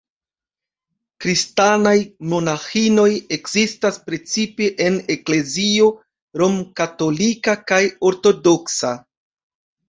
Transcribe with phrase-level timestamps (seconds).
[1.23, 1.91] Kristanaj
[2.31, 5.91] monaĥinoj ekzistas precipe en eklezio
[6.43, 8.93] romkatolika kaj ortodoksa.